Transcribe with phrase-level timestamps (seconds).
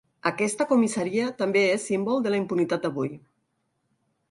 [0.27, 3.15] “Aquesta comissaria també és símbol de la impunitat d’avui”.